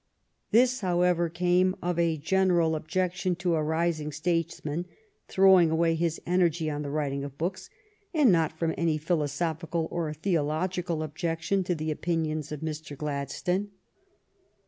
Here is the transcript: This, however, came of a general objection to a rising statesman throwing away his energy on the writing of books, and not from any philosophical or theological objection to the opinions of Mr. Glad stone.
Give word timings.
This, 0.49 0.79
however, 0.81 1.29
came 1.29 1.75
of 1.79 1.99
a 1.99 2.17
general 2.17 2.75
objection 2.75 3.35
to 3.35 3.53
a 3.53 3.61
rising 3.61 4.11
statesman 4.11 4.87
throwing 5.27 5.69
away 5.69 5.93
his 5.93 6.19
energy 6.25 6.71
on 6.71 6.81
the 6.81 6.89
writing 6.89 7.23
of 7.23 7.37
books, 7.37 7.69
and 8.11 8.31
not 8.31 8.51
from 8.57 8.73
any 8.79 8.97
philosophical 8.97 9.87
or 9.91 10.11
theological 10.11 11.03
objection 11.03 11.63
to 11.65 11.75
the 11.75 11.91
opinions 11.91 12.51
of 12.51 12.61
Mr. 12.61 12.97
Glad 12.97 13.29
stone. 13.29 13.69